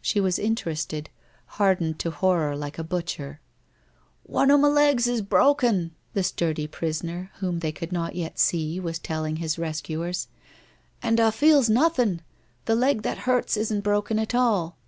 [0.00, 1.10] She was interested,
[1.60, 3.42] hardened to horror like a butcher....
[3.86, 8.80] * One o' ma legs is brokken,' the sturdy prisoner, whom they could not yet see,
[8.80, 10.28] was telling his rescuers.'
[11.02, 12.22] And A* feels naw thing.
[12.64, 14.78] The leg that hurts isn't broken at all